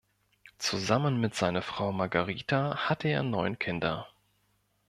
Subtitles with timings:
[0.57, 4.07] Zusammen mit seiner Frau Margarita hatte er neun Kinder.